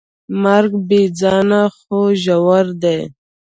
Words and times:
مرګ 0.43 0.71
بېځانه 0.87 1.61
خو 1.77 1.99
ژور 2.23 2.65
دی. 2.81 2.99